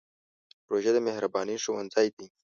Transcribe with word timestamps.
روژه 0.71 0.91
د 0.95 0.97
مهربانۍ 1.07 1.55
ښوونځی 1.63 2.07
دی. 2.15 2.27